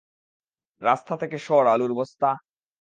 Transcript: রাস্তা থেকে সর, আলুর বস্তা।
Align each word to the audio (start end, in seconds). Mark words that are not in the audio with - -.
রাস্তা 0.81 1.13
থেকে 1.17 1.37
সর, 1.37 1.65
আলুর 1.67 1.93
বস্তা। 1.93 2.29